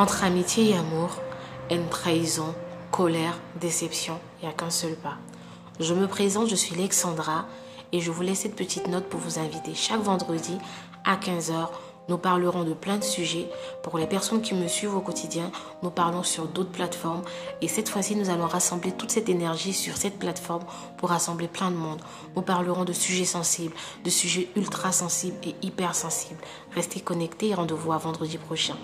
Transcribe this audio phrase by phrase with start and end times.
[0.00, 1.10] Entre amitié et amour,
[1.68, 2.54] haine, trahison,
[2.90, 5.18] colère, déception, il n'y a qu'un seul pas.
[5.78, 7.44] Je me présente, je suis Alexandra
[7.92, 10.56] et je vous laisse cette petite note pour vous inviter chaque vendredi
[11.04, 11.68] à 15h.
[12.08, 13.50] Nous parlerons de plein de sujets.
[13.82, 15.52] Pour les personnes qui me suivent au quotidien,
[15.82, 17.22] nous parlons sur d'autres plateformes.
[17.60, 20.64] Et cette fois-ci, nous allons rassembler toute cette énergie sur cette plateforme
[20.96, 22.00] pour rassembler plein de monde.
[22.36, 26.40] Nous parlerons de sujets sensibles, de sujets ultra sensibles et hyper sensibles.
[26.74, 28.76] Restez connectés et rendez-vous à vendredi prochain.